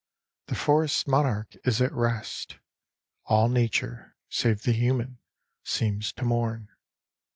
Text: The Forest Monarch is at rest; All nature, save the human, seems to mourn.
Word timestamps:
The 0.47 0.55
Forest 0.55 1.07
Monarch 1.07 1.55
is 1.63 1.79
at 1.79 1.91
rest; 1.93 2.57
All 3.25 3.49
nature, 3.49 4.15
save 4.29 4.63
the 4.63 4.71
human, 4.73 5.19
seems 5.63 6.11
to 6.13 6.25
mourn. 6.25 6.69